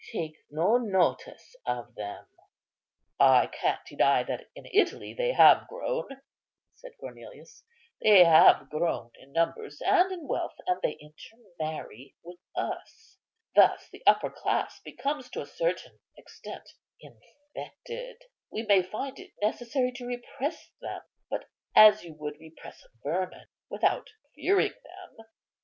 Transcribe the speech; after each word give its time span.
Take 0.11 0.33
no 0.49 0.77
notice 0.79 1.55
of 1.63 1.93
them." 1.93 2.25
"I 3.19 3.45
can't 3.45 3.85
deny 3.85 4.23
that 4.23 4.49
in 4.55 4.65
Italy 4.73 5.13
they 5.13 5.31
have 5.33 5.67
grown," 5.67 6.09
said 6.73 6.93
Cornelius; 6.99 7.63
"they 8.01 8.23
have 8.23 8.71
grown 8.71 9.11
in 9.19 9.31
numbers 9.31 9.79
and 9.85 10.11
in 10.11 10.27
wealth, 10.27 10.55
and 10.65 10.81
they 10.81 10.93
intermarry 10.99 12.15
with 12.23 12.39
us. 12.55 13.19
Thus 13.53 13.89
the 13.91 14.01
upper 14.07 14.31
class 14.31 14.81
becomes 14.83 15.29
to 15.29 15.41
a 15.41 15.45
certain 15.45 15.99
extent 16.17 16.67
infected. 16.99 18.23
We 18.51 18.63
may 18.63 18.81
find 18.81 19.19
it 19.19 19.33
necessary 19.39 19.91
to 19.97 20.07
repress 20.07 20.71
them; 20.81 21.03
but, 21.29 21.45
as 21.75 22.03
you 22.03 22.15
would 22.15 22.39
repress 22.39 22.83
vermin, 23.03 23.45
without 23.69 24.09
fearing 24.33 24.73
them." 24.83 25.27